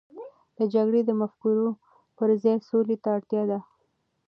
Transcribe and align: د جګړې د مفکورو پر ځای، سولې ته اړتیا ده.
د 0.57 0.59
جګړې 0.73 1.01
د 1.05 1.11
مفکورو 1.21 1.69
پر 2.17 2.29
ځای، 2.43 2.57
سولې 2.69 2.97
ته 3.03 3.09
اړتیا 3.17 3.43
ده. 3.51 3.59